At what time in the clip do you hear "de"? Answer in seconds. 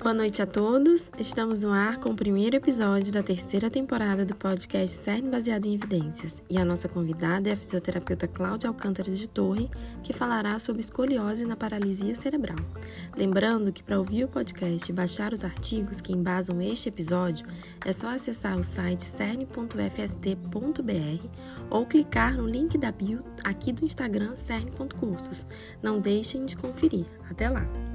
9.10-9.28, 26.46-26.56